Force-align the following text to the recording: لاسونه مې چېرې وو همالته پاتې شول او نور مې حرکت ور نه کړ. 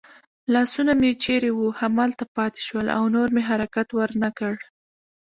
لاسونه 0.53 0.91
مې 1.01 1.11
چېرې 1.23 1.49
وو 1.53 1.67
همالته 1.79 2.25
پاتې 2.35 2.61
شول 2.67 2.87
او 2.97 3.03
نور 3.15 3.27
مې 3.35 3.41
حرکت 3.49 3.87
ور 3.97 4.11
نه 4.23 4.29
کړ. 4.37 4.55